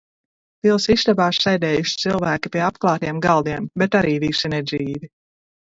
[0.67, 5.11] Pils istabās sēdējuši cilvēki pie apklātiem galdiem, bet arī visi nedzīvi.